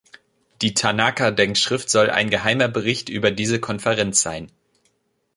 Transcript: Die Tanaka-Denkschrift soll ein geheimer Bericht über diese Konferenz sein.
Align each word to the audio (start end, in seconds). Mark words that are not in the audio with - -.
Die 0.63 0.73
Tanaka-Denkschrift 0.73 1.87
soll 1.87 2.09
ein 2.09 2.31
geheimer 2.31 2.67
Bericht 2.67 3.09
über 3.09 3.29
diese 3.29 3.59
Konferenz 3.59 4.21
sein. 4.23 4.47